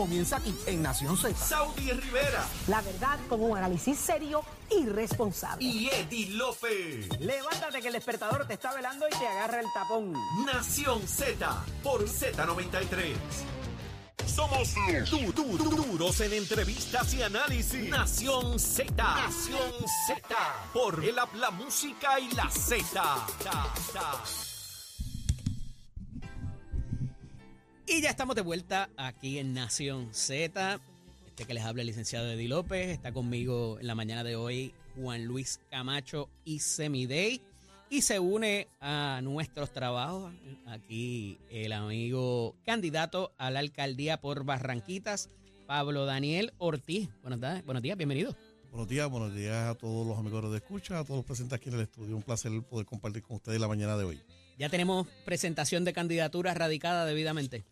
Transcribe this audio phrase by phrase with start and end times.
[0.00, 1.34] Comienza aquí en Nación Z.
[1.36, 5.64] Saudi Rivera La verdad con un análisis serio y responsable.
[5.64, 7.08] y Eddie Lofe.
[7.18, 10.12] Levántate que el despertador te está velando y te agarra el tapón.
[10.46, 13.16] Nación Z por Z93.
[14.24, 14.72] Somos
[15.10, 17.90] du- du- du- duros en entrevistas y análisis.
[17.90, 18.92] Nación Z.
[19.02, 19.72] Nación
[20.06, 20.20] Z.
[20.72, 23.26] Por el app, la música y la Z.
[27.90, 30.78] Y ya estamos de vuelta aquí en Nación Z.
[31.26, 32.90] Este que les habla el licenciado Eddie López.
[32.90, 37.40] Está conmigo en la mañana de hoy Juan Luis Camacho y Semidey.
[37.88, 40.34] Y se une a nuestros trabajos
[40.66, 45.30] aquí el amigo candidato a la alcaldía por Barranquitas,
[45.66, 47.08] Pablo Daniel Ortiz.
[47.22, 48.36] Buenos días, buenos días bienvenido.
[48.70, 51.70] Buenos días, buenos días a todos los amigos de escucha, a todos los presentes aquí
[51.70, 52.14] en el estudio.
[52.16, 54.22] Un placer poder compartir con ustedes la mañana de hoy.
[54.58, 57.64] Ya tenemos presentación de candidaturas radicada debidamente.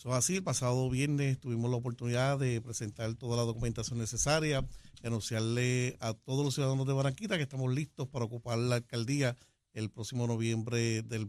[0.00, 4.66] Eso es así, el pasado viernes tuvimos la oportunidad de presentar toda la documentación necesaria
[5.02, 9.36] y anunciarle a todos los ciudadanos de Barranquita que estamos listos para ocupar la alcaldía
[9.74, 11.28] el próximo noviembre del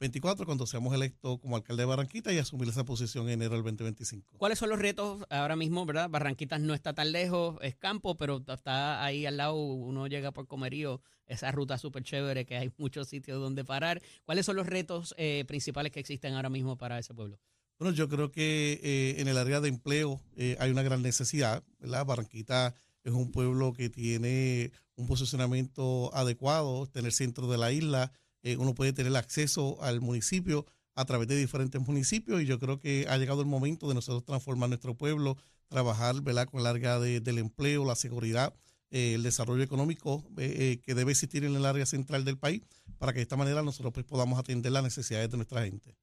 [0.00, 3.64] 2024, cuando seamos electos como alcalde de Barranquita y asumir esa posición en enero del
[3.64, 4.38] 2025.
[4.38, 6.08] ¿Cuáles son los retos ahora mismo, verdad?
[6.08, 10.46] Barranquitas no está tan lejos, es campo, pero está ahí al lado, uno llega por
[10.46, 14.00] Comerío, esa ruta súper chévere que hay muchos sitios donde parar.
[14.24, 17.38] ¿Cuáles son los retos eh, principales que existen ahora mismo para ese pueblo?
[17.78, 21.62] Bueno, yo creo que eh, en el área de empleo eh, hay una gran necesidad,
[21.78, 22.06] ¿verdad?
[22.06, 27.70] Barranquita es un pueblo que tiene un posicionamiento adecuado, está en el centro de la
[27.70, 28.12] isla,
[28.42, 32.78] eh, uno puede tener acceso al municipio a través de diferentes municipios y yo creo
[32.80, 35.36] que ha llegado el momento de nosotros transformar nuestro pueblo,
[35.68, 36.46] trabajar, ¿verdad?
[36.46, 38.54] Con el área de- del empleo, la seguridad,
[38.90, 42.62] eh, el desarrollo económico eh, eh, que debe existir en el área central del país
[42.98, 45.94] para que de esta manera nosotros pues, podamos atender las necesidades de nuestra gente.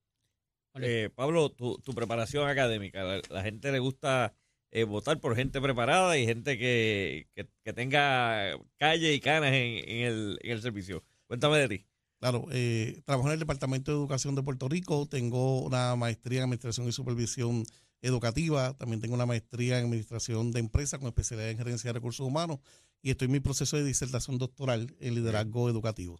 [0.80, 4.33] Eh, Pablo, tu, tu preparación académica, la, la gente le gusta
[4.71, 9.89] eh, votar por gente preparada y gente que, que- que tenga calle y canas en,
[9.89, 11.03] en el, en el servicio.
[11.27, 11.86] Cuéntame de ti.
[12.20, 16.44] Claro, eh, trabajo en el Departamento de Educación de Puerto Rico, tengo una maestría en
[16.45, 17.64] Administración y Supervisión
[18.02, 22.26] Educativa, también tengo una maestría en Administración de Empresas con especialidad en Gerencia de Recursos
[22.26, 22.60] Humanos
[23.04, 26.20] y estoy en mi proceso de disertación doctoral en Liderazgo Educativo.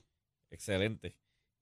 [0.52, 1.16] Excelente.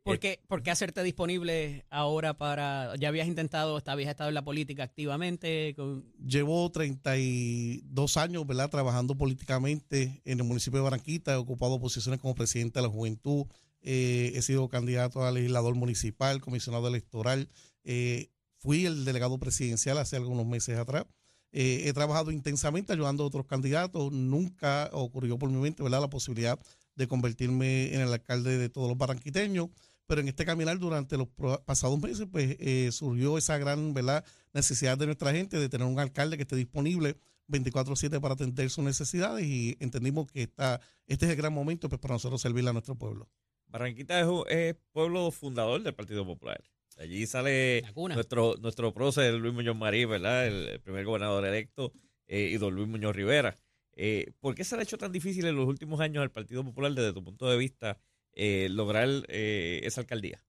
[0.04, 2.96] ¿Por qué, por qué hacerte disponible ahora para...
[2.98, 5.74] Ya habías intentado, habías estado en la política activamente?
[5.76, 12.20] con- Llevo 32 años, ¿verdad?, trabajando políticamente en el municipio de Barranquita, he ocupado posiciones
[12.20, 13.46] como presidente de la juventud,
[13.86, 17.50] eh, he sido candidato a legislador municipal, comisionado electoral,
[17.84, 21.06] eh, fui el delegado presidencial hace algunos meses atrás.
[21.52, 26.10] Eh, he trabajado intensamente ayudando a otros candidatos, nunca ocurrió por mi mente, ¿verdad?, la
[26.10, 26.60] posibilidad
[26.96, 29.70] de convertirme en el alcalde de todos los barranquiteños,
[30.08, 31.28] pero en este caminar durante los
[31.64, 36.00] pasados meses, pues eh, surgió esa gran, ¿verdad?, necesidad de nuestra gente de tener un
[36.00, 37.18] alcalde que esté disponible
[37.48, 42.02] 24/7 para atender sus necesidades y entendimos que esta, este es el gran momento pues,
[42.02, 43.30] para nosotros servirle a nuestro pueblo.
[43.76, 46.64] Barranquita es, pueblo fundador del Partido Popular.
[46.98, 50.48] Allí sale nuestro, nuestro prócer Luis Muñoz Marín, ¿verdad?
[50.48, 51.92] El, el primer gobernador electo,
[52.26, 53.60] eh, y don Luis Muñoz Rivera.
[53.98, 56.64] Eh, ¿Por qué se le ha hecho tan difícil en los últimos años al Partido
[56.64, 58.00] Popular, desde tu punto de vista,
[58.32, 60.42] eh, lograr eh, esa alcaldía?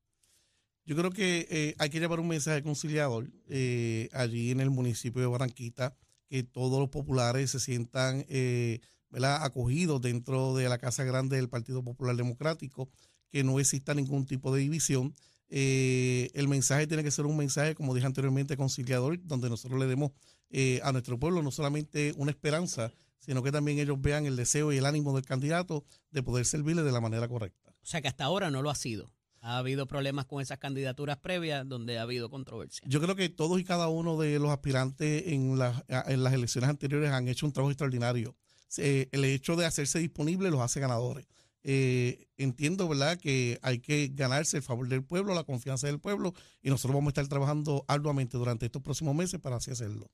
[0.84, 5.20] Yo creo que eh, hay que llevar un mensaje conciliador eh, allí en el municipio
[5.20, 5.96] de Barranquita,
[6.28, 8.78] que todos los populares se sientan eh,
[9.10, 9.42] ¿verdad?
[9.42, 12.88] acogidos dentro de la Casa Grande del Partido Popular Democrático,
[13.30, 15.14] que no exista ningún tipo de división.
[15.48, 19.86] Eh, el mensaje tiene que ser un mensaje, como dije anteriormente, conciliador, donde nosotros le
[19.86, 20.10] demos
[20.50, 24.72] eh, a nuestro pueblo no solamente una esperanza, sino que también ellos vean el deseo
[24.72, 27.70] y el ánimo del candidato de poder servirle de la manera correcta.
[27.82, 29.10] O sea que hasta ahora no lo ha sido.
[29.40, 32.82] Ha habido problemas con esas candidaturas previas donde ha habido controversia.
[32.88, 36.68] Yo creo que todos y cada uno de los aspirantes en, las- en las elecciones
[36.68, 38.34] anteriores han hecho un trabajo extraordinario.
[38.78, 41.26] Eh, el hecho de hacerse disponible los hace ganadores.
[41.68, 46.32] Eh, entiendo, ¿verdad?, que hay que ganarse el favor del pueblo, la confianza del pueblo,
[46.62, 50.08] y nosotros vamos a estar trabajando arduamente durante estos próximos meses para así hacerlo.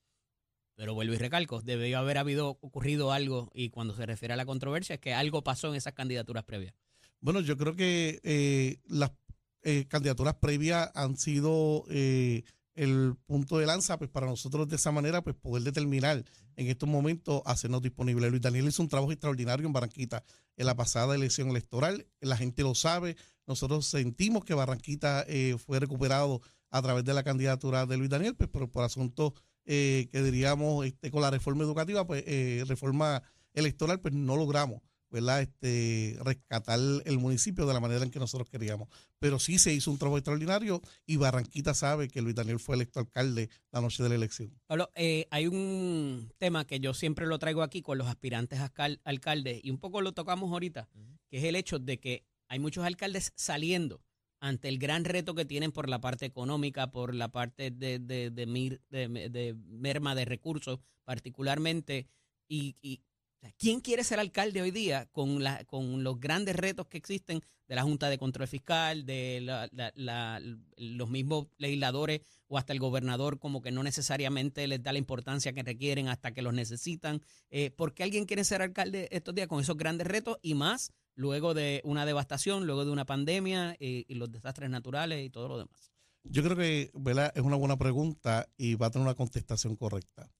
[0.75, 4.47] Pero vuelvo y recalco, debió haber habido ocurrido algo y cuando se refiere a la
[4.47, 6.73] controversia es que algo pasó en esas candidaturas previas.
[7.19, 9.11] Bueno, yo creo que eh, las
[9.61, 12.41] eh, candidaturas previas han sido eh,
[12.73, 16.25] el punto de lanza pues para nosotros de esa manera pues poder determinar
[16.55, 18.29] en estos momentos hacernos disponibles.
[18.29, 20.23] Luis Daniel hizo un trabajo extraordinario en Barranquita
[20.55, 23.15] en la pasada elección electoral, la gente lo sabe,
[23.47, 28.35] nosotros sentimos que Barranquita eh, fue recuperado a través de la candidatura de Luis Daniel,
[28.35, 29.33] pues pero por asuntos
[29.65, 33.21] eh, que diríamos este, con la reforma educativa, pues eh, reforma
[33.53, 34.81] electoral, pues no logramos
[35.13, 35.41] ¿verdad?
[35.43, 38.89] Este, rescatar el municipio de la manera en que nosotros queríamos.
[39.19, 42.99] Pero sí se hizo un trabajo extraordinario y Barranquita sabe que Luis Daniel fue electo
[42.99, 44.59] alcalde la noche de la elección.
[44.67, 48.65] Pablo, eh, hay un tema que yo siempre lo traigo aquí con los aspirantes a
[48.73, 50.89] alcal- alcaldes y un poco lo tocamos ahorita,
[51.29, 54.01] que es el hecho de que hay muchos alcaldes saliendo
[54.41, 58.29] ante el gran reto que tienen por la parte económica, por la parte de, de,
[58.29, 62.07] de mir- de- de merma de recursos particularmente.
[62.49, 62.75] Y,
[63.57, 65.43] ¿quién quiere ser alcalde hoy día con,
[66.03, 69.41] los grandes retos que existen de la Junta de Control Fiscal, de
[70.77, 75.53] los mismos legisladores o hasta el gobernador como que no necesariamente les da la importancia
[75.53, 77.21] que requieren hasta que los necesitan?
[77.49, 80.91] Eh, ¿Por qué alguien quiere ser alcalde estos días con esos grandes retos y más
[81.15, 85.47] luego de una devastación, luego de una pandemia eh, y los desastres naturales y todo
[85.47, 85.91] lo demás?
[86.23, 86.91] Yo creo que
[87.35, 90.31] es una buena pregunta y va a tener una contestación correcta.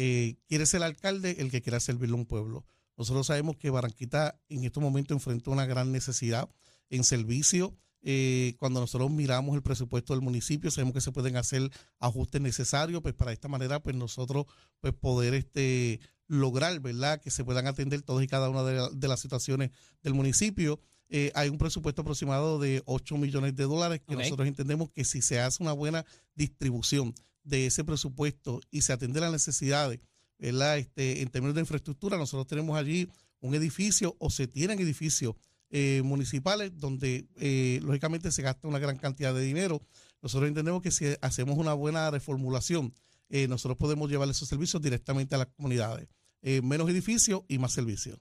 [0.00, 2.64] Eh, ¿Quiere ser alcalde el que quiera servirle a un pueblo?
[2.96, 6.48] Nosotros sabemos que Barranquita en estos momentos enfrenta una gran necesidad
[6.88, 7.76] en servicio.
[8.02, 11.68] Eh, cuando nosotros miramos el presupuesto del municipio, sabemos que se pueden hacer
[11.98, 14.46] ajustes necesarios, pues para esta manera, pues nosotros
[14.78, 15.98] pues poder este,
[16.28, 17.20] lograr, ¿verdad?
[17.20, 19.70] Que se puedan atender todas y cada una de, la- de las situaciones
[20.04, 20.78] del municipio.
[21.08, 25.22] Eh, hay un presupuesto aproximado de 8 millones de dólares que nosotros entendemos que si
[25.22, 26.04] se hace una buena
[26.36, 30.00] distribución de ese presupuesto y se atiende las necesidades,
[30.38, 30.78] ¿verdad?
[30.78, 33.08] Este, en términos de infraestructura, nosotros tenemos allí
[33.40, 35.36] un edificio o se tienen edificios
[35.70, 39.82] eh, municipales donde eh, lógicamente se gasta una gran cantidad de dinero.
[40.22, 42.94] Nosotros entendemos que si hacemos una buena reformulación,
[43.28, 46.08] eh, nosotros podemos llevar esos servicios directamente a las comunidades.
[46.40, 48.18] Eh, menos edificios y más servicios.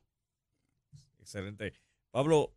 [1.19, 1.73] Excelente.
[2.11, 2.53] Pablo,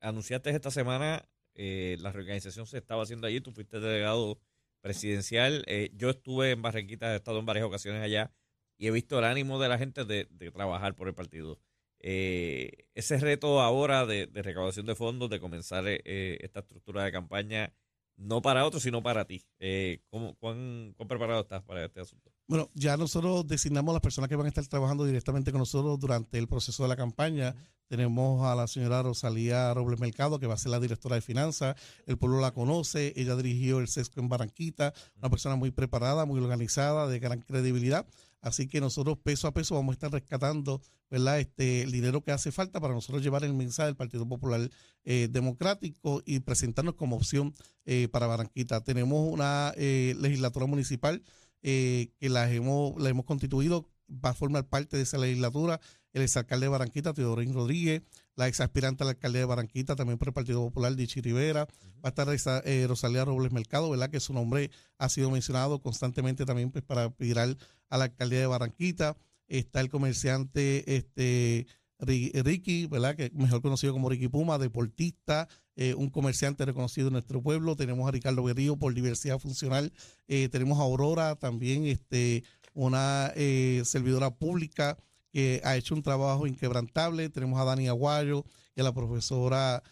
[0.00, 4.38] anunciaste esta semana la reorganización se estaba haciendo allí, tú fuiste delegado
[4.82, 5.64] presidencial.
[5.68, 8.32] eh, yo estuve en Barranquita, he estado en varias ocasiones allá
[8.78, 11.60] y he visto el ánimo de la gente de, de trabajar por el partido.
[12.00, 17.04] Eh, ese reto ahora de, de recaudación de fondos, de comenzar eh, eh, esta estructura
[17.04, 17.74] de campaña,
[18.16, 19.44] no para otros, sino para ti.
[19.60, 22.31] Eh, ¿cómo, cuán, ¿Cuán preparado estás para este asunto?
[22.48, 25.98] Bueno, ya nosotros designamos a las personas que van a estar trabajando directamente con nosotros
[25.98, 27.54] durante el proceso de la campaña.
[27.86, 31.76] Tenemos a la señora Rosalía Robles Mercado, que va a ser la directora de finanzas.
[32.06, 33.12] El pueblo la conoce.
[33.16, 34.92] Ella dirigió el SESCO en Barranquita.
[35.18, 38.06] Una persona muy preparada, muy organizada, de gran credibilidad.
[38.40, 40.80] Así que nosotros peso a peso vamos a estar rescatando
[41.12, 41.40] ¿verdad?
[41.40, 44.70] Este, el dinero que hace falta para nosotros llevar el mensaje del Partido Popular
[45.04, 47.52] eh, Democrático y presentarnos como opción
[47.84, 48.82] eh, para Barranquita.
[48.82, 51.22] Tenemos una eh, legislatura municipal
[51.62, 55.80] eh, que la hemos, la hemos constituido, va a formar parte de esa legislatura
[56.12, 58.02] el exalcalde de Barranquita, Teodorín Rodríguez,
[58.36, 61.66] la ex aspirante a la alcaldía de Barranquita, también por el Partido Popular, Dichi Rivera,
[62.04, 64.10] va a estar esa, eh, Rosalía Robles Mercado, ¿verdad?
[64.10, 67.56] Que su nombre ha sido mencionado constantemente también pues, para aspirar
[67.88, 69.16] a la alcaldía de Barranquita.
[69.48, 71.66] Está el comerciante este
[72.04, 73.14] Ricky, ¿verdad?
[73.16, 77.76] Que mejor conocido como Ricky Puma, deportista, eh, un comerciante reconocido en nuestro pueblo.
[77.76, 79.92] Tenemos a Ricardo Berrío por diversidad funcional.
[80.28, 82.44] Eh, tenemos a Aurora también, este,
[82.74, 84.98] una eh, servidora pública
[85.32, 87.28] que ha hecho un trabajo inquebrantable.
[87.30, 88.44] Tenemos a Dani Aguayo
[88.74, 89.82] y a la profesora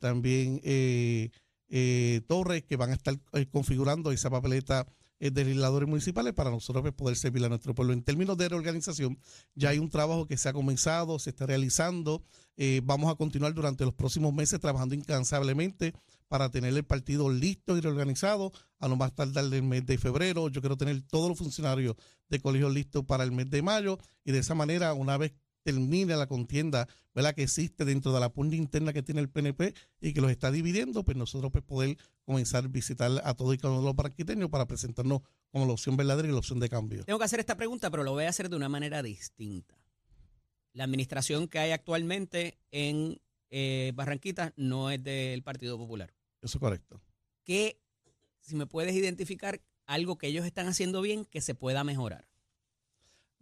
[0.00, 0.60] también
[2.26, 3.16] Torres, que van a estar
[3.52, 4.84] configurando esa papeleta
[5.30, 7.92] de legisladores municipales para nosotros pues, poder servir a nuestro pueblo.
[7.92, 9.18] En términos de reorganización,
[9.54, 12.22] ya hay un trabajo que se ha comenzado, se está realizando.
[12.56, 15.94] Eh, vamos a continuar durante los próximos meses trabajando incansablemente
[16.28, 20.48] para tener el partido listo y reorganizado a no más tardar el mes de febrero.
[20.48, 21.96] Yo quiero tener todos los funcionarios
[22.28, 25.32] de colegio listos para el mes de mayo y de esa manera, una vez
[25.64, 27.34] termine la contienda ¿verdad?
[27.34, 30.50] que existe dentro de la pugna interna que tiene el PNP y que los está
[30.50, 33.96] dividiendo, pues nosotros pues poder comenzar a visitar a todos y cada uno de los
[33.96, 37.04] barquiteños para presentarnos como la opción verdadera y la opción de cambio.
[37.04, 39.76] Tengo que hacer esta pregunta, pero lo voy a hacer de una manera distinta.
[40.72, 46.12] La administración que hay actualmente en eh, Barranquita no es del Partido Popular.
[46.42, 47.00] Eso es correcto.
[47.44, 47.80] ¿Qué,
[48.40, 52.26] si me puedes identificar algo que ellos están haciendo bien que se pueda mejorar?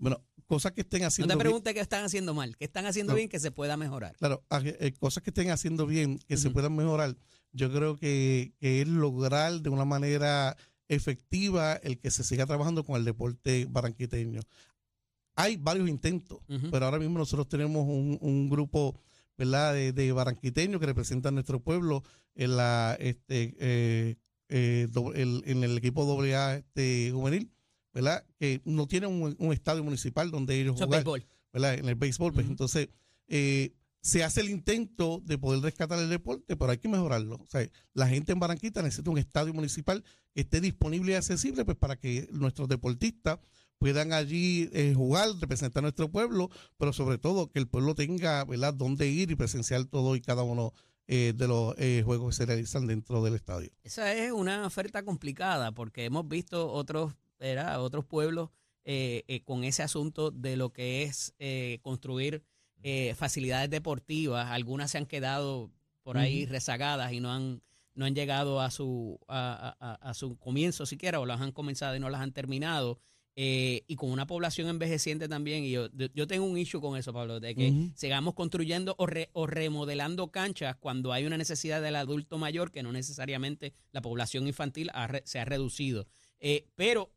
[0.03, 2.87] Bueno, cosas que estén No haciendo te bien- preguntes qué están haciendo mal, qué están
[2.87, 3.17] haciendo No.
[3.17, 4.17] bien que se pueda mejorar.
[4.17, 7.17] Claro, eh, cosas que estén haciendo bien, que se puedan mejorar,
[7.53, 10.57] yo creo que, que es lograr de una manera
[10.89, 14.41] efectiva el que se siga trabajando con el deporte barranquiteño.
[15.37, 16.41] Hay varios intentos,
[16.71, 18.95] pero ahora mismo nosotros tenemos un, un grupo
[19.39, 19.73] ¿verdad?
[19.73, 22.03] De, de barranquiteños que representan nuestro pueblo
[22.35, 24.17] en la este eh,
[24.51, 27.51] eh, do- el- en el equipo AA este, juvenil,
[27.93, 28.25] ¿verdad?
[28.39, 31.25] Que no tienen un, un estadio municipal donde ellos Eso es jugar.
[31.53, 31.75] ¿verdad?
[31.75, 32.89] En el béisbol, pues entonces
[33.29, 37.37] eh, se hace el intento de poder rescatar el deporte, pero hay que mejorarlo.
[37.37, 40.03] O sea, la gente en Barranquita necesita un estadio municipal
[40.35, 43.39] que esté disponible y accesible, pues para que nuestros deportistas
[43.79, 48.45] puedan allí eh, jugar, representar a nuestro pueblo, pero sobre todo que el pueblo tenga,
[48.45, 50.73] ¿verdad?, dónde ir y presenciar todo y cada uno
[51.09, 53.71] eh, de los eh, juegos que se realizan dentro del estadio.
[53.83, 57.13] Esa es una oferta complicada porque hemos visto otros,
[57.49, 57.83] ¿verdad?
[57.83, 58.51] otros pueblos
[58.85, 62.43] eh, eh, con ese asunto de lo que es eh, construir
[63.15, 64.51] facilidades deportivas.
[64.51, 65.71] Algunas se han quedado
[66.03, 67.63] por ahí rezagadas y no han
[67.95, 71.95] no han llegado a su a, a- a su comienzo siquiera o las han comenzado
[71.95, 72.99] y no las han terminado.
[73.37, 77.39] Y con una población envejeciente también, y yo, yo tengo un issue con eso, Pablo,
[77.41, 82.37] de que sigamos construyendo o, re- o remodelando canchas cuando hay una necesidad del adulto
[82.37, 86.07] mayor que no necesariamente la población infantil ha se ha reducido.
[86.41, 87.11] Eh, pero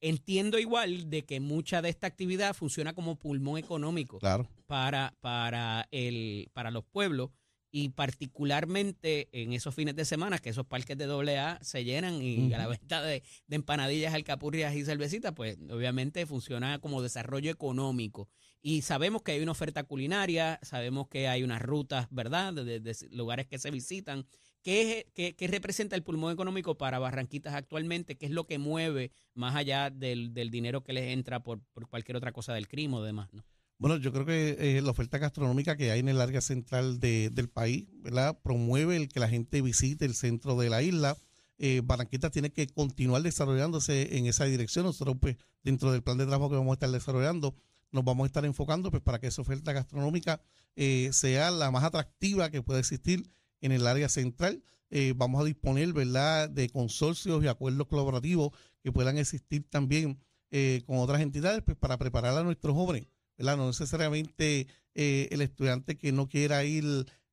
[0.00, 4.48] entiendo igual de que mucha de esta actividad funciona como pulmón económico Claro.
[4.66, 7.30] para, para, el, para los pueblos
[7.72, 12.52] y particularmente en esos fines de semana que esos parques de AA se llenan y
[12.54, 18.28] a la venta de, de empanadillas, alcapurrias y cervecitas, pues obviamente funciona como desarrollo económico.
[18.62, 22.80] Y sabemos que hay una oferta culinaria, sabemos que hay unas rutas, ¿verdad?, de, de-
[22.80, 24.26] de lugares que se visitan.
[24.66, 28.16] ¿Qué, es- qué- qué representa el pulmón económico para Barranquitas actualmente?
[28.16, 31.86] ¿Qué es lo que mueve más allá del, del dinero que les entra por, por
[31.88, 33.28] cualquier otra cosa del crimen o demás?
[33.32, 33.44] ¿no?
[33.78, 37.30] Bueno, yo creo que eh, la oferta gastronómica que hay en el área central de-
[37.30, 38.36] del país, ¿verdad?
[38.42, 41.16] Promueve el que la gente visite el centro de la isla.
[41.58, 44.84] Eh, Barranquita tiene que continuar desarrollándose en esa dirección.
[44.84, 47.54] Nosotros, pues, dentro del plan de trabajo que vamos a estar desarrollando,
[47.92, 50.40] nos vamos a estar enfocando pues, para que esa oferta gastronómica
[50.74, 54.62] eh, sea la más atractiva que pueda existir en el área central.
[54.90, 60.20] Eh, vamos a disponer, ¿verdad?, de consorcios y acuerdos colaborativos que puedan existir también
[60.52, 63.56] eh, con otras entidades pues, para preparar a nuestros jóvenes ¿verdad?
[63.56, 66.84] No necesariamente eh, el estudiante que no quiera ir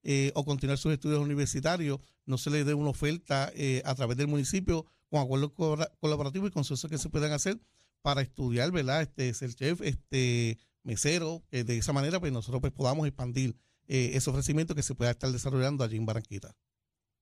[0.01, 3.53] eh, o continuar sus estudios universitarios, no se le dé una oferta
[3.85, 7.61] a través del municipio con acuerdos colabora- colaborativos y consensos que se puedan hacer
[8.01, 9.03] para estudiar, ¿verdad?
[9.03, 13.55] Este, ser chef, este, mesero, de esa manera pues nosotros pues, podamos expandir
[13.87, 16.55] eh, ese ofrecimiento que se pueda estar desarrollando allí en Barranquita.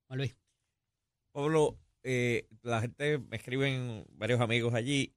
[0.10, 0.36] Luis.
[1.32, 5.14] Pablo, eh, la gente me escriben varios amigos allí.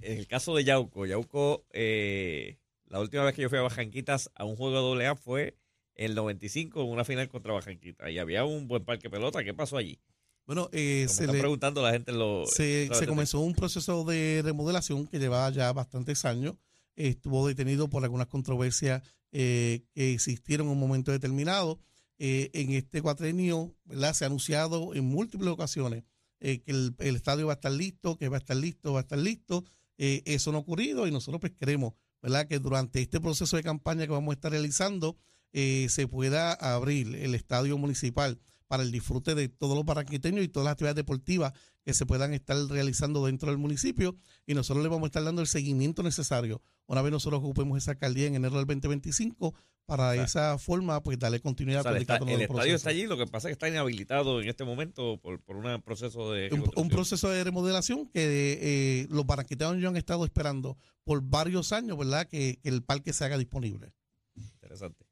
[0.00, 4.30] En el caso de Yauco, Yauco, eh, la última vez que yo fui a Bajanquitas
[4.34, 5.56] a un juego de AA fue
[5.94, 8.10] en el 95 en una final contra Bajanquita.
[8.10, 9.42] Y había un buen parque de pelota.
[9.42, 9.98] ¿Qué pasó allí?
[10.46, 12.50] Bueno, eh, se están le, preguntando la gente en los...
[12.50, 16.54] se, se comenzó un proceso de remodelación que llevaba ya bastantes años.
[16.94, 21.80] Estuvo detenido por algunas controversias eh, que existieron en un momento determinado.
[22.18, 24.14] Eh, en este cuatrenio ¿verdad?
[24.14, 26.04] se ha anunciado en múltiples ocasiones
[26.40, 29.02] eh, que el, estadio va a estar listo, que va a estar listo, va a
[29.02, 29.64] estar listo.
[29.98, 31.92] Eh, eso no ha ocurrido y nosotros pues queremos
[32.22, 32.48] ¿verdad?
[32.48, 35.16] que durante este proceso de campaña que vamos a estar realizando
[35.52, 40.64] se pueda abrir el estadio municipal para el disfrute de todos los barranquiteños y todas
[40.64, 41.52] las actividades deportivas
[41.84, 45.40] que se puedan estar realizando dentro del municipio y nosotros le vamos a estar dando
[45.40, 49.54] el seguimiento necesario una vez nosotros ocupemos esa alcaldía en enero del 2025
[49.86, 53.16] para esa forma pues darle continuidad O sea, todo el el estadio está allí, lo
[53.16, 56.48] que pasa es que está inhabilitado en este momento por, por un proceso de...
[56.52, 61.96] un, un proceso de remodelación que eh, los barranquiteños han estado esperando por varios años,
[61.96, 62.26] ¿verdad?
[62.26, 63.92] Que, que el parque se haga disponible.
[64.34, 65.05] Interesante.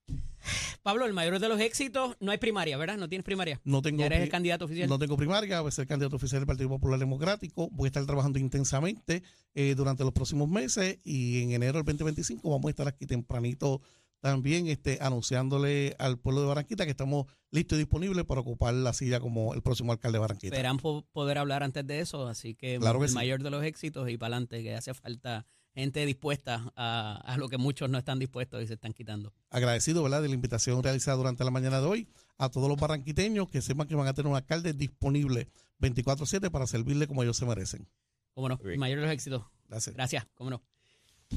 [0.83, 2.97] Pablo, el mayor de los éxitos, no hay primaria, ¿verdad?
[2.97, 3.61] No tienes primaria.
[3.65, 4.89] No tengo, Ya eres el candidato oficial.
[4.89, 7.69] no tengo primaria, voy a ser candidato oficial del Partido Popular Democrático.
[7.73, 9.23] Voy a estar trabajando intensamente
[9.55, 13.81] eh, durante los próximos meses y en enero del 2025 vamos a estar aquí tempranito
[14.21, 18.95] también este, anunciándole al pueblo de Barranquita que estamos listos y disponibles para ocupar la
[18.95, 20.55] silla como el próximo alcalde de Barranquita.
[20.57, 23.15] Esperan po- poder hablar antes de eso, así que Claro que el sí.
[23.15, 27.49] mayor de los éxitos y para adelante, que hace falta gente dispuesta a, a lo
[27.49, 29.33] que muchos no están dispuestos y se están quitando.
[29.51, 30.23] agradecido ¿verdad?
[30.23, 33.87] de la invitación realizada durante la mañana de hoy a todos los barranquiteños que sepan
[33.87, 35.49] que van a tener un alcalde disponible
[35.81, 37.89] 24/7 para servirle como ellos se merecen.
[38.35, 38.61] ¿Cómo no?
[38.77, 39.45] Mayor de los éxitos.
[39.69, 39.95] Gracias.
[39.95, 40.63] Gracias, cómo no.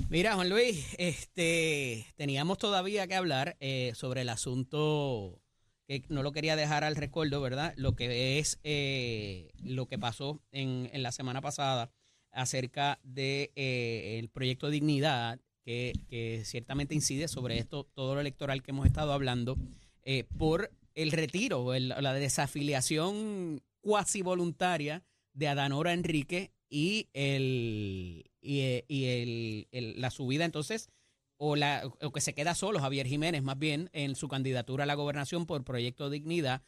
[0.09, 5.41] Mira, Juan Luis, este, teníamos todavía que hablar eh, sobre el asunto
[5.87, 7.73] que no lo quería dejar al recuerdo, ¿verdad?
[7.77, 11.91] Lo que es eh, lo que pasó en, en la semana pasada
[12.37, 18.63] acerca de eh, el proyecto Dignidad, que, que ciertamente incide sobre esto, todo lo electoral
[18.63, 19.57] que hemos estado hablando,
[20.03, 25.03] eh, por el retiro, la desafiliación cuasi voluntaria
[25.33, 30.89] de Adanora Enrique y el y, eh, el- la subida entonces
[31.37, 34.87] o la o que se queda solo Javier Jiménez más bien en su candidatura a
[34.87, 36.61] la gobernación por Proyecto Dignidad.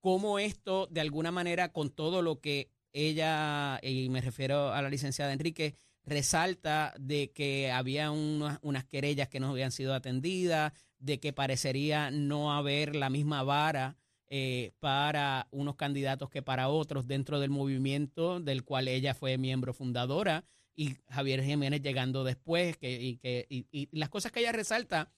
[0.00, 4.88] Cómo esto de alguna manera con todo lo que ella y me refiero a la
[4.88, 5.74] licenciada Enrique
[6.04, 12.52] resalta de que había unas, querellas que no habían sido atendidas de que parecería no
[12.52, 13.96] haber la misma vara
[14.28, 19.74] eh, para unos candidatos que para otros dentro del movimiento del cual ella fue miembro
[19.74, 24.52] fundadora y Javier Jiménez llegando después que, y, que, y, y las cosas que ella
[24.52, 25.12] resalta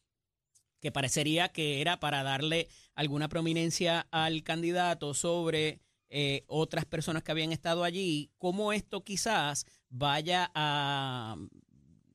[0.81, 7.33] que parecería que era para darle alguna prominencia al candidato sobre eh, otras personas que
[7.33, 11.37] habían estado allí, cómo esto quizás vaya a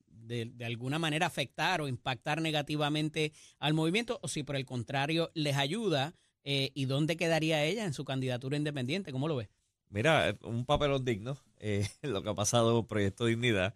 [0.08, 5.56] de, alguna manera afectar o impactar negativamente al movimiento o si por el contrario les
[5.56, 9.48] ayuda eh, y dónde quedaría ella en su candidatura independiente, ¿cómo lo ves?
[9.90, 13.74] Mira, un papelón digno, eh, lo que ha pasado Proyecto Dignidad.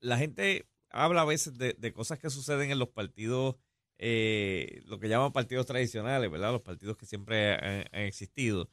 [0.00, 3.56] La gente habla a veces de, cosas que suceden en los partidos,
[4.04, 6.50] eh, lo que llaman partidos tradicionales, ¿verdad?
[6.50, 8.68] Los partidos que siempre han, existido.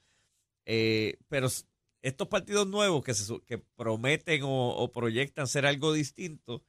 [0.66, 1.48] Eh, pero
[2.02, 6.64] estos partidos nuevos que, se, que prometen o, proyectan ser algo distinto,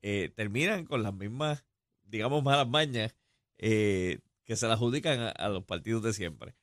[0.00, 1.66] eh, terminan con las mismas,
[2.02, 3.14] digamos, malas mañas
[3.58, 4.22] que
[4.56, 6.54] se le adjudican a, a, los partidos de siempre.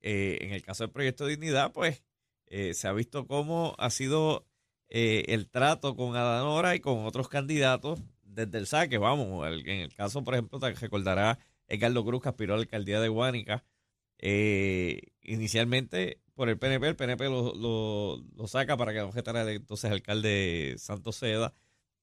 [0.00, 2.02] En el caso del proyecto de dignidad, pues
[2.46, 4.46] se ha visto cómo ha sido
[4.88, 8.00] el trato con Adanora y con otros candidatos
[8.46, 8.98] desde el saque.
[8.98, 12.62] Vamos, el, en el caso, por ejemplo, te recordará Edgardo Cruz, que aspiró a la
[12.62, 13.64] alcaldía de Guánica.
[15.22, 19.90] inicialmente por el PNP, el PNP lo, lo, lo saca para que no jetara entonces
[19.90, 21.52] alcalde Santos Seda.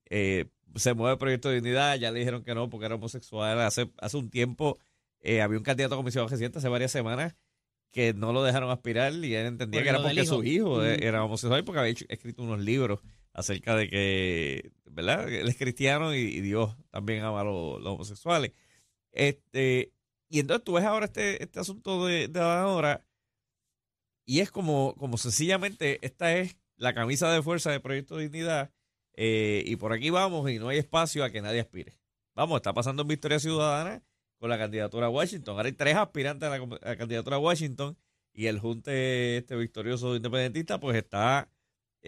[0.10, 3.62] Eh, se mueve el proyecto de dignidad, ya le dijeron que no porque era homosexual.
[3.62, 4.78] Hace, hace un tiempo
[5.22, 7.36] eh, había un candidato a comisión reciente, hace varias semanas,
[7.92, 10.36] que no lo dejaron aspirar y él entendía que era porque hijo.
[10.36, 10.84] su hijo mm.
[10.84, 13.00] era homosexual porque había hecho, escrito unos libros
[13.36, 15.32] acerca de que, ¿verdad?
[15.32, 18.54] Él es cristiano y, Dios también ama a los, homosexuales.
[19.12, 19.92] Este,
[20.30, 23.06] y entonces tú ves ahora este, este asunto de, de ahora
[24.26, 28.72] y es como, como sencillamente, esta es la camisa de fuerza de Proyecto Dignidad
[29.14, 31.98] eh, y por aquí vamos y no hay espacio a que nadie aspire.
[32.36, 34.02] Vamos, está pasando en Victoria Ciudadana
[34.40, 35.58] con la candidatura a Washington.
[35.58, 37.98] Ahora hay tres aspirantes a la, a la candidatura a Washington
[38.34, 41.50] y el junte este victorioso independentista pues está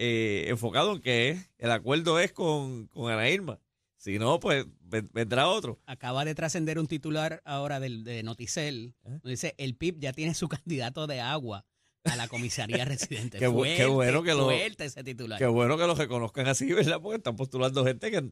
[0.00, 3.58] eh, enfocado en que el acuerdo es con, con Ana Irma.
[3.96, 5.80] Si no, pues vendrá otro.
[5.86, 8.94] Acaba de trascender un titular ahora del, de Noticel.
[9.04, 9.18] ¿Eh?
[9.24, 11.66] Dice, el PIB ya tiene su candidato de agua
[12.04, 13.40] a la comisaría residente.
[13.40, 15.36] qué, fuerte, qué, bueno que lo, ese titular.
[15.36, 17.00] Qué bueno que lo reconozcan así, ¿verdad?
[17.02, 18.30] Porque están postulando gente que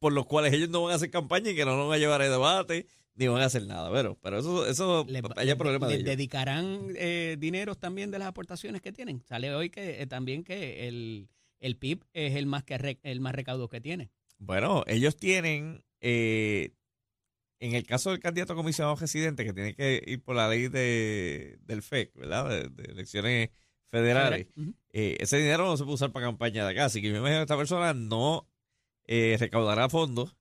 [0.00, 2.20] por los cuales ellos no van a hacer campaña y que no van a llevar
[2.20, 5.98] a debate ni van a hacer nada, pero, pero eso, eso le, hay problema le,
[5.98, 9.22] de dedicarán eh, dineros también de las aportaciones que tienen.
[9.24, 13.34] Sale hoy que eh, también que el, el PIB es el más que el más
[13.34, 14.10] recaudo que tiene.
[14.38, 16.72] Bueno, ellos tienen eh,
[17.58, 20.68] en el caso del candidato a comisionado residente, que tiene que ir por la ley
[20.68, 22.48] de, del FEC, ¿verdad?
[22.48, 23.50] De, de elecciones
[23.86, 24.74] federales, uh -huh.
[24.92, 26.86] eh, ese dinero no se puede usar para campaña de acá.
[26.86, 28.48] Así que yo me imagino que esta persona no
[29.06, 30.36] eh, recaudará fondos.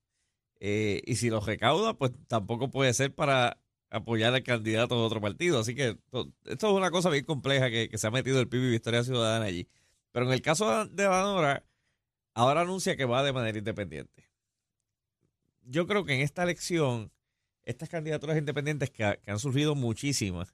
[0.67, 5.21] Eh, y si los recauda, pues tampoco puede ser para apoyar al candidato de otro
[5.21, 5.59] partido.
[5.59, 8.63] Así que to, esto es una cosa bien compleja que, se ha metido el PIB
[8.63, 9.67] y Victoria Ciudadana allí.
[10.11, 11.65] Pero en el caso de Banora,
[12.33, 14.25] ahora anuncia que va de manera independiente
[15.65, 17.11] yo creo que en esta elección,
[17.63, 20.53] estas candidaturas independientes que, han surgido muchísimas,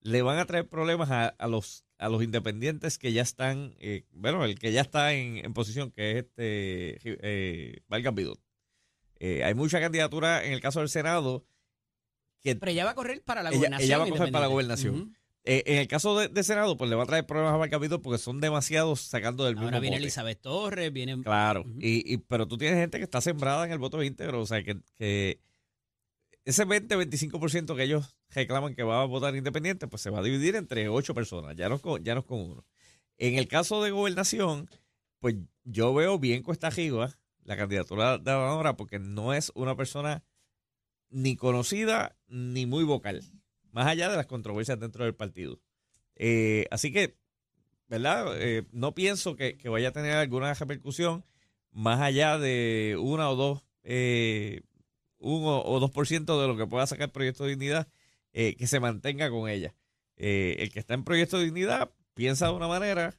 [0.00, 4.44] le van a traer problemas a, los a los independientes que ya están, eh, bueno,
[4.44, 8.40] el que ya está en, posición, que es este eh, Vargas Vidot.
[9.24, 11.46] Eh, hay mucha candidatura en el caso del Senado.
[12.40, 13.86] Que Pero ella va a correr para la ella, gobernación.
[13.86, 14.94] Ella va a correr para la gobernación.
[14.94, 15.16] Uh -huh.
[15.44, 18.02] Eh, en el caso de, de, Senado, pues le va a traer problemas a Marcapito
[18.02, 20.02] porque son demasiados sacando del Ahora mismo viene bote.
[20.04, 21.22] Elizabeth Torres, viene...
[21.22, 21.78] Claro, uh -huh.
[21.80, 24.64] y, y, pero tú tienes gente que está sembrada en el voto íntegro, o sea,
[24.64, 25.40] que, que
[26.44, 30.56] ese 20-25% que ellos reclaman que va a votar independiente, pues se va a dividir
[30.56, 32.64] entre ocho personas, ya no, con, ya no con uno.
[33.18, 34.68] En el caso de gobernación,
[35.20, 40.24] pues yo veo bien cuesta arriba la candidatura de ahora porque no es una persona
[41.10, 43.22] ni conocida ni muy vocal
[43.72, 45.60] más allá de las controversias dentro del partido.
[46.14, 47.16] Eh, así que,
[47.88, 48.40] ¿verdad?
[48.40, 51.24] Eh, no pienso que, vaya a tener alguna repercusión
[51.72, 54.60] más allá de una o dos, eh,
[55.18, 57.88] uno o dos por ciento de lo que pueda sacar el Proyecto de Dignidad,
[58.32, 59.74] que se mantenga con ella.
[60.16, 63.18] El que está en Proyecto de Dignidad piensa de una manera,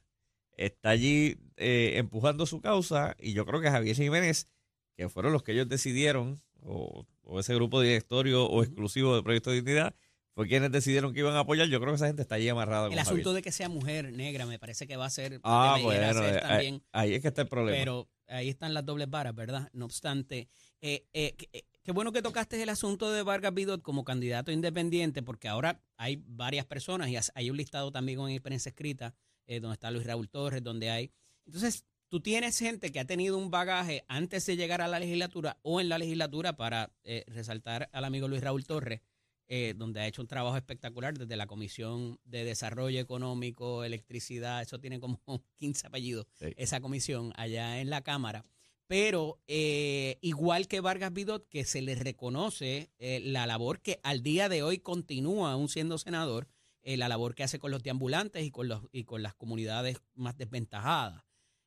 [0.56, 4.48] está allí eh, empujando su causa, y yo creo que Javier Jiménez,
[4.96, 9.50] que fueron los que ellos decidieron, o, o ese grupo directorio o exclusivo del Proyecto
[9.50, 9.94] de Dignidad,
[10.34, 11.68] fue quienes decidieron que iban a apoyar.
[11.68, 12.88] Yo creo que esa gente está ahí amarrada.
[12.88, 13.36] El asunto Javier.
[13.36, 15.40] de que sea mujer negra me parece que va a ser.
[15.44, 17.78] Ah, bueno, eh, también, ahí, ahí, es que está el problema.
[17.78, 19.70] Pero ahí están las dobles varas, ¿verdad?
[19.72, 20.48] No obstante,
[20.80, 21.36] eh, eh,
[21.84, 26.20] qué bueno que tocaste el asunto de Vargas Vidot como candidato independiente, porque ahora hay
[26.26, 29.14] varias personas y hay un listado también en prensa escrita,
[29.46, 31.10] eh, donde está Luis Raúl Torres, donde hay.
[31.46, 35.58] Entonces, tú tienes gente que ha tenido un bagaje antes de llegar a la legislatura
[35.62, 39.00] o en la legislatura, para eh, resaltar al amigo Luis Raúl Torres
[39.46, 44.80] eh, donde ha hecho un trabajo espectacular desde la Comisión de Desarrollo Económico, Electricidad, eso
[44.80, 45.20] tiene como
[45.58, 46.46] 15 apellidos, Sí.
[46.56, 48.46] esa comisión allá en la Cámara.
[48.86, 54.48] Pero eh, igual que Vargas Vidot, que se le reconoce la labor que al día
[54.48, 56.48] de hoy continúa aún siendo senador,
[56.84, 59.98] eh, la labor que hace con los deambulantes y con, los, y con las comunidades
[60.14, 61.24] más desventajadas.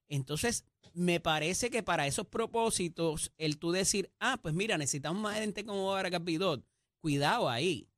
[0.10, 5.38] Entonces, me parece que para esos propósitos, el tú decir, ah, pues mira, necesitamos más
[5.40, 6.66] gente como Vargas Vidot,
[7.02, 7.90] cuidado ahí,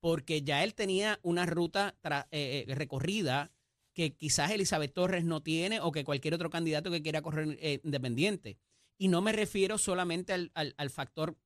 [0.00, 1.96] porque ya él tenía una ruta
[2.30, 3.50] eh, eh, recorrida
[3.94, 8.58] que quizás Elizabeth Torres no tiene o que cualquier otro candidato que quiera correr independiente.
[8.98, 11.36] Y no me refiero solamente al, al- al factor,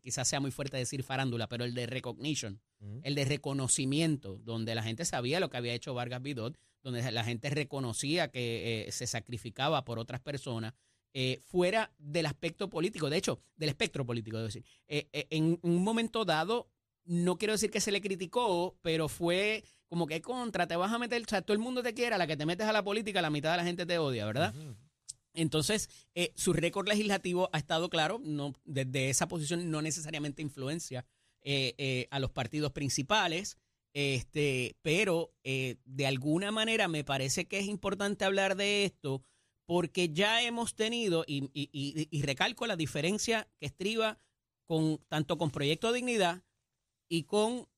[0.00, 2.60] quizás sea muy fuerte decir farándula, pero el de recognition,
[3.02, 7.24] el de reconocimiento, donde la gente sabía lo que había hecho Vargas Vidot, donde la
[7.24, 10.74] gente reconocía que eh, se sacrificaba por otras personas,
[11.14, 14.64] eh, fuera del aspecto político, de hecho, del espectro político, debo decir.
[14.88, 16.70] Eh, eh, en un momento dado,
[17.04, 20.98] no quiero decir que se le criticó, pero fue como que contra, te vas a
[20.98, 22.82] meter, o sea, todo el mundo te quiere, a la que te metes a la
[22.82, 24.54] política, la mitad de la gente te odia, ¿verdad?
[25.34, 31.06] Entonces, eh, su récord legislativo ha estado claro, no, desde esa posición no necesariamente influencia
[31.42, 33.56] eh, eh, a los partidos principales,
[33.94, 39.22] este, pero eh, de alguna manera me parece que es importante hablar de esto
[39.66, 44.18] porque ya hemos tenido, y, y- y- y recalco la diferencia que estriba
[44.66, 46.42] con tanto con Proyecto Dignidad
[47.08, 47.68] y con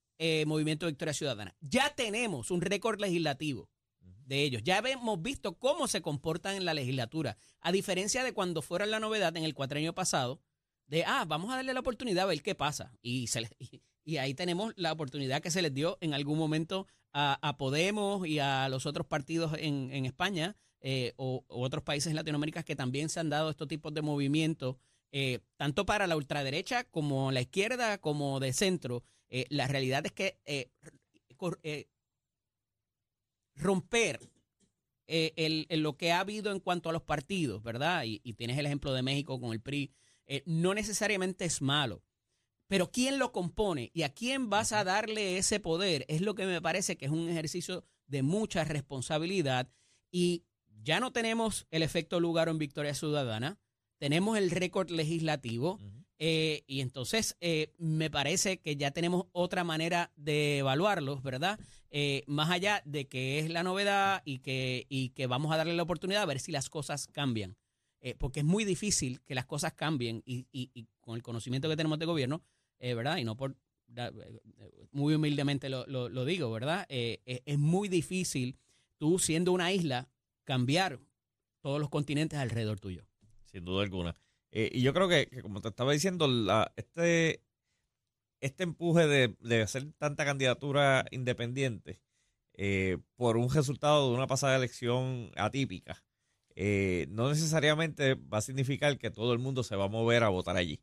[0.46, 1.54] Movimiento Victoria Ciudadana.
[1.60, 3.68] Ya tenemos un récord legislativo
[4.26, 4.62] de ellos.
[4.62, 9.00] Ya hemos visto cómo se comportan en la legislatura, a diferencia de cuando fuera la
[9.00, 10.40] novedad en el cuatrenio pasado,
[10.86, 12.92] de, ah, vamos a darle la oportunidad a ver qué pasa.
[13.02, 13.26] Y,
[14.18, 18.68] ahí tenemos la oportunidad que se les dio en algún momento a, Podemos y a
[18.68, 23.30] los otros partidos en, España eh, o, otros países en Latinoamérica que también se han
[23.30, 24.76] dado estos tipos de movimientos,
[25.12, 29.04] eh, tanto para la ultraderecha como la izquierda, como de centro.
[29.30, 30.38] Eh, la realidad es que
[33.54, 34.20] romper
[35.06, 38.04] eh, el- el- lo que ha habido en cuanto a los partidos, ¿verdad?
[38.04, 39.92] Y, y tienes el ejemplo de México con el PRI,
[40.26, 42.02] eh, no necesariamente es malo.
[42.68, 46.46] Pero quién lo compone y a quién vas a darle ese poder es lo que
[46.46, 49.68] me parece que es un ejercicio de mucha responsabilidad
[50.10, 50.44] y
[50.82, 53.58] ya no tenemos el efecto lugar en Victoria Ciudadana,
[53.98, 55.78] tenemos el récord legislativo
[56.26, 61.58] eh, y entonces eh, me parece que ya tenemos otra manera de evaluarlos, ¿verdad?
[61.90, 65.74] Eh, más allá de que es la novedad y que, y que vamos a darle
[65.74, 67.56] la oportunidad a ver si las cosas cambian.
[68.00, 71.68] Eh, porque es muy difícil que las cosas cambien y, y- y con el conocimiento
[71.68, 72.42] que tenemos de gobierno,
[72.78, 73.16] eh, ¿verdad?
[73.18, 73.56] Y no por,
[74.92, 76.86] muy humildemente lo, lo- digo, ¿verdad?
[76.88, 78.56] Es, es muy difícil
[78.98, 80.08] tú siendo una isla
[80.44, 81.00] cambiar
[81.60, 83.06] todos los continentes alrededor tuyo.
[83.46, 84.16] sin duda alguna.
[84.56, 87.42] Eh, y yo creo que, como te estaba diciendo, la, este,
[88.40, 92.00] este empuje de, de hacer tanta candidatura independiente
[92.52, 96.04] eh, por un resultado de una pasada elección atípica,
[96.54, 100.28] eh, no necesariamente va a significar que todo el mundo se va a mover a
[100.28, 100.80] votar allí.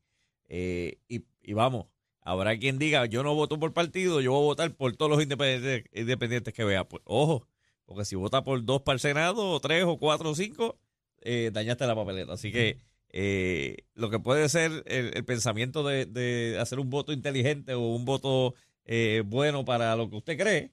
[0.50, 1.88] Eh, y, y vamos,
[2.20, 5.24] habrá quien diga, yo no voto por partido, yo voy a votar por todos los
[5.24, 6.84] independientes, independientes que vea.
[6.84, 7.48] Pues ojo,
[7.86, 10.78] porque si vota por dos para el Senado, o tres, o cuatro, o cinco,
[11.22, 12.34] eh, dañaste la papeleta.
[12.34, 17.14] Así que eh, lo que puede ser el, el pensamiento de, de hacer un voto
[17.14, 20.72] inteligente o un voto eh, bueno para lo que usted cree,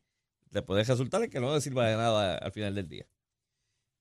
[0.51, 3.07] le puede resultar en que no le sirva de nada al final del día.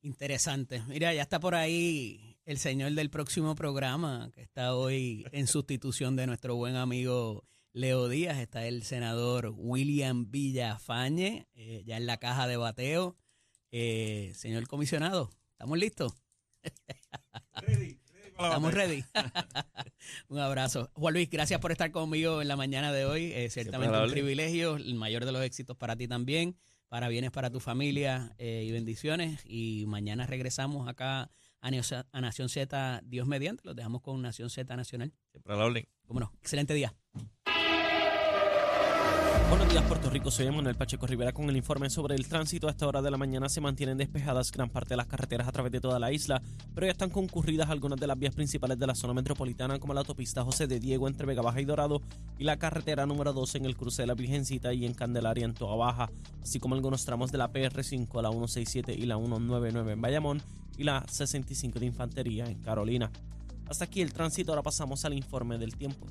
[0.01, 0.81] Interesante.
[0.87, 6.15] Mira, ya está por ahí el señor del próximo programa, que está hoy en sustitución
[6.15, 8.37] de nuestro buen amigo Leo Díaz.
[8.37, 13.17] Está el senador William Villafañe, eh, ya en la caja de bateo.
[13.71, 16.13] Eh, señor comisionado, ¿estamos listos?
[18.39, 19.03] Estamos ready.
[20.29, 20.89] un abrazo.
[20.93, 23.31] Juan Luis, gracias por estar conmigo en la mañana de hoy.
[23.33, 27.49] Eh, ciertamente un privilegio, el mayor de los éxitos para ti también, para bienes para
[27.49, 29.41] tu familia eh, y bendiciones.
[29.45, 31.29] Y mañana regresamos acá
[31.61, 33.63] a, Neo- a Nación Z, Dios mediante.
[33.65, 35.11] Los dejamos con Nación Z Nacional.
[35.31, 35.87] Siempre a la orden.
[36.05, 36.31] Cómo no.
[36.41, 36.93] Excelente día.
[39.49, 40.29] Buenos días, Puerto Rico.
[40.29, 42.67] Soy Manuel Pacheco Rivera con el informe sobre el tránsito.
[42.67, 45.53] A esta hora de la mañana se mantienen despejadas gran parte de las carreteras a
[45.53, 46.41] través de toda la isla,
[46.75, 50.01] pero ya están concurridas algunas de las vías principales de la zona metropolitana, como la
[50.01, 52.01] autopista José de Diego entre Vega Baja y Dorado
[52.37, 55.53] y la carretera número 12 en el cruce de la Virgencita y en Candelaria en
[55.53, 56.11] Toa Baja,
[56.43, 60.41] así como algunos tramos de la PR5, la 167 y la 199 en Bayamón
[60.77, 63.09] y la 65 de Infantería en Carolina.
[63.69, 66.05] Hasta aquí el tránsito, ahora pasamos al informe del tiempo.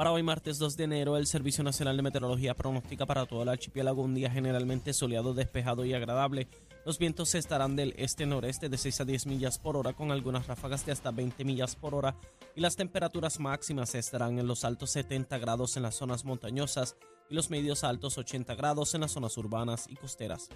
[0.00, 3.50] Para hoy martes 2 de enero, el Servicio Nacional de Meteorología pronostica para todo el
[3.50, 6.48] archipiélago un día generalmente soleado, despejado y agradable,
[6.86, 10.86] Los vientos estarán del este-noreste de 6 a 10 millas por hora con algunas ráfagas
[10.86, 12.16] de hasta 20 millas por hora
[12.56, 16.96] y las temperaturas máximas estarán en los altos 70 grados en las zonas montañosas
[17.28, 20.48] y los medios altos 80 grados en las zonas urbanas y costeras.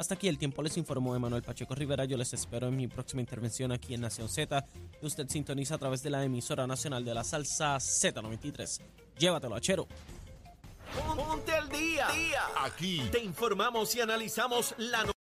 [0.00, 2.06] Hasta aquí el tiempo les informó Emanuel Pacheco Rivera.
[2.06, 4.64] Yo les espero en mi próxima intervención aquí en Nación Z,
[4.98, 8.80] que usted sintoniza a través de la emisora nacional de la salsa Z93.
[9.18, 9.86] Llévatelo, achero.
[11.14, 12.08] Ponte al día.
[12.64, 15.19] Aquí te informamos y analizamos la noticia